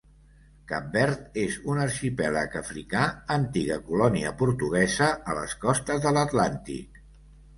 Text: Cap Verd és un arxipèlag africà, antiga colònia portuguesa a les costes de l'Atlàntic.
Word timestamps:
Cap 0.69 0.85
Verd 0.93 1.35
és 1.41 1.57
un 1.73 1.81
arxipèlag 1.83 2.55
africà, 2.61 3.03
antiga 3.37 3.77
colònia 3.89 4.31
portuguesa 4.41 5.11
a 5.35 5.35
les 5.41 5.53
costes 5.67 6.03
de 6.07 6.17
l'Atlàntic. 6.17 7.01